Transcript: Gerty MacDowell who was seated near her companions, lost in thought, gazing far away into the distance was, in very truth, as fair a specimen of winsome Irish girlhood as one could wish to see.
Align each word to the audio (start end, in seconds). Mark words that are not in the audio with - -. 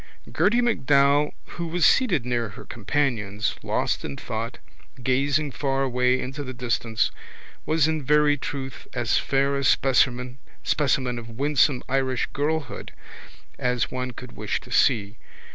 Gerty 0.31 0.61
MacDowell 0.63 1.31
who 1.45 1.67
was 1.67 1.85
seated 1.85 2.25
near 2.25 2.49
her 2.49 2.65
companions, 2.65 3.53
lost 3.61 4.03
in 4.03 4.17
thought, 4.17 4.57
gazing 5.03 5.51
far 5.51 5.83
away 5.83 6.19
into 6.19 6.43
the 6.43 6.55
distance 6.55 7.11
was, 7.67 7.87
in 7.87 8.01
very 8.01 8.35
truth, 8.35 8.87
as 8.95 9.19
fair 9.19 9.55
a 9.55 9.63
specimen 9.63 10.39
of 11.19 11.29
winsome 11.37 11.83
Irish 11.87 12.27
girlhood 12.33 12.93
as 13.59 13.91
one 13.91 14.09
could 14.09 14.31
wish 14.31 14.59
to 14.61 14.71
see. 14.71 15.17